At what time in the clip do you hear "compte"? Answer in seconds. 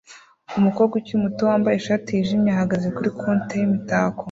3.19-3.53